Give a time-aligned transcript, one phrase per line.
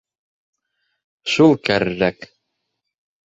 [1.33, 2.27] Шул кәр-рәк!